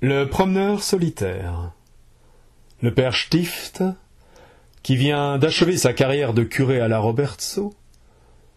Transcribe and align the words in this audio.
Le 0.00 0.26
promeneur 0.26 0.84
solitaire. 0.84 1.72
Le 2.82 2.94
père 2.94 3.16
Stift, 3.16 3.82
qui 4.84 4.94
vient 4.94 5.38
d'achever 5.38 5.76
sa 5.76 5.92
carrière 5.92 6.34
de 6.34 6.44
curé 6.44 6.78
à 6.78 6.86
la 6.86 7.00
Robertso, 7.00 7.74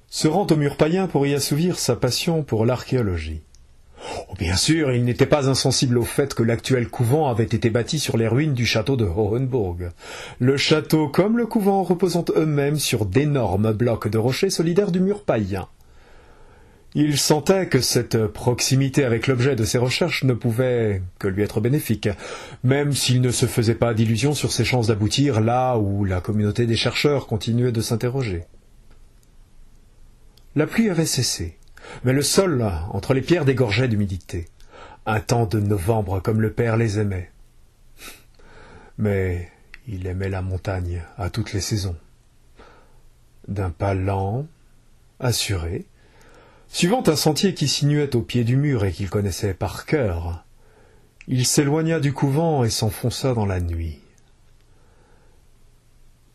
se 0.08 0.28
rend 0.28 0.46
au 0.46 0.56
mur 0.56 0.78
païen 0.78 1.08
pour 1.08 1.26
y 1.26 1.34
assouvir 1.34 1.80
sa 1.80 1.96
passion 1.96 2.44
pour 2.44 2.68
l'archéologie. 2.68 3.42
Oh, 4.30 4.36
bien 4.38 4.56
sûr, 4.56 4.92
il 4.92 5.04
n'était 5.04 5.26
pas 5.26 5.50
insensible 5.50 5.98
au 5.98 6.04
fait 6.04 6.36
que 6.36 6.44
l'actuel 6.44 6.88
couvent 6.90 7.28
avait 7.28 7.44
été 7.46 7.72
bâti 7.72 7.98
sur 7.98 8.18
les 8.18 8.28
ruines 8.28 8.54
du 8.54 8.68
château 8.68 8.96
de 8.96 9.06
Hohenburg. 9.06 9.90
Le 10.38 10.58
château 10.58 11.08
comme 11.08 11.40
le 11.40 11.48
couvent 11.48 11.82
reposant 11.82 12.26
eux-mêmes 12.36 12.78
sur 12.78 13.08
d'énormes 13.08 13.74
blocs 13.74 14.10
de 14.10 14.20
rochers 14.20 14.52
solidaires 14.52 14.92
du 14.92 15.00
mur 15.00 15.24
païen. 15.24 15.68
Il 16.94 17.18
sentait 17.18 17.68
que 17.68 17.80
cette 17.80 18.28
proximité 18.28 19.06
avec 19.06 19.28
l'objet 19.28 19.56
de 19.56 19.64
ses 19.64 19.78
recherches 19.78 20.26
ne 20.26 20.34
pouvait 20.34 21.02
que 21.20 21.30
lui 21.30 21.42
être 21.42 21.62
bénéfique, 21.62 22.10
même 22.66 22.92
s'il 22.92 23.22
ne 23.22 23.32
se 23.32 23.46
faisait 23.46 23.76
pas 23.76 23.94
d'illusions 23.94 24.34
sur 24.34 24.52
ses 24.52 24.66
chances 24.66 24.88
d'aboutir 24.88 25.40
là 25.40 25.78
où 25.78 26.04
la 26.04 26.20
communauté 26.20 26.66
des 26.66 26.76
chercheurs 26.76 27.28
continuait 27.28 27.72
de 27.72 27.80
s'interroger. 27.80 28.44
La 30.56 30.68
pluie 30.68 30.90
avait 30.90 31.06
cessé, 31.06 31.58
mais 32.04 32.12
le 32.12 32.24
sol 32.24 32.70
entre 32.90 33.14
les 33.14 33.22
pierres 33.22 33.46
dégorgeait 33.46 33.88
d'humidité. 33.88 34.50
Un 35.06 35.22
temps 35.22 35.46
de 35.46 35.62
novembre 35.62 36.20
comme 36.20 36.42
le 36.42 36.52
père 36.52 36.76
les 36.76 37.00
aimait. 37.00 37.32
Mais 38.98 39.50
il 39.88 40.06
aimait 40.08 40.30
la 40.30 40.42
montagne 40.42 41.04
à 41.18 41.30
toutes 41.30 41.54
les 41.54 41.62
saisons. 41.62 41.96
D'un 43.48 43.70
pas 43.70 43.94
lent, 43.94 44.46
assuré, 45.22 45.86
Suivant 46.74 47.04
un 47.08 47.18
sentier 47.18 47.54
qui 47.54 47.68
sinuait 47.68 48.16
au 48.16 48.22
pied 48.22 48.46
du 48.46 48.56
mur 48.56 48.86
et 48.86 48.94
qu'il 48.94 49.10
connaissait 49.10 49.54
par 49.54 49.86
cœur, 49.86 50.46
il 51.28 51.46
s'éloigna 51.46 52.00
du 52.00 52.14
couvent 52.14 52.64
et 52.64 52.70
s'enfonça 52.70 53.34
dans 53.34 53.46
la 53.46 53.60
nuit. 53.60 54.00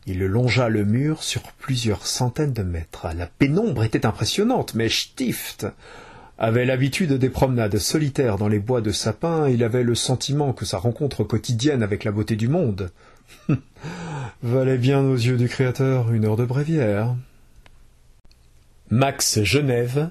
Il 0.04 0.18
longea 0.24 0.68
le 0.68 0.84
mur 0.84 1.22
sur 1.22 1.40
plusieurs 1.42 2.06
centaines 2.06 2.52
de 2.52 2.62
mètres. 2.62 3.08
La 3.16 3.26
pénombre 3.26 3.82
était 3.82 4.04
impressionnante, 4.04 4.74
mais 4.74 4.90
Stift 4.90 5.66
avait 6.38 6.66
l'habitude 6.66 7.14
des 7.14 7.30
promenades 7.30 7.78
solitaires 7.78 8.36
dans 8.36 8.46
les 8.46 8.60
bois 8.60 8.82
de 8.82 8.92
sapins, 8.92 9.48
il 9.48 9.64
avait 9.64 9.82
le 9.82 9.94
sentiment 9.94 10.52
que 10.52 10.66
sa 10.66 10.76
rencontre 10.76 11.24
quotidienne 11.24 11.82
avec 11.82 12.04
la 12.04 12.12
beauté 12.12 12.36
du 12.36 12.48
monde 12.48 12.92
valait 14.42 14.78
bien 14.78 15.00
aux 15.00 15.16
yeux 15.16 15.38
du 15.38 15.48
Créateur 15.48 16.12
une 16.12 16.26
heure 16.26 16.36
de 16.36 16.44
bréviaire. 16.44 17.16
Max 18.90 19.42
Genève 19.42 20.10